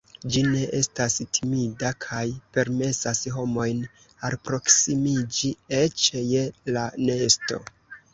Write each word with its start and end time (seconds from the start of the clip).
Ĝi 0.33 0.41
ne 0.51 0.59
estas 0.75 1.15
timida 1.37 1.89
kaj 2.05 2.23
permesas 2.57 3.21
homojn 3.35 3.83
alproksimiĝi 4.31 5.53
eĉ 5.81 6.07
je 6.31 6.43
la 6.79 6.87
nesto. 7.11 7.61